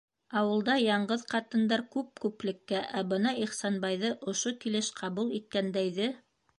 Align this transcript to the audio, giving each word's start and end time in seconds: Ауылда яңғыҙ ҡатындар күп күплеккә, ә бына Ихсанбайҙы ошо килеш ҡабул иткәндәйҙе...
Ауылда 0.39 0.77
яңғыҙ 0.83 1.25
ҡатындар 1.33 1.83
күп 1.97 2.23
күплеккә, 2.25 2.81
ә 3.03 3.05
бына 3.13 3.37
Ихсанбайҙы 3.45 4.15
ошо 4.35 4.59
килеш 4.67 4.95
ҡабул 5.01 5.35
иткәндәйҙе... 5.43 6.15